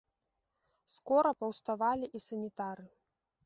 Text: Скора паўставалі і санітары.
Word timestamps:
Скора 0.93 1.33
паўставалі 1.43 2.07
і 2.21 2.25
санітары. 2.27 2.85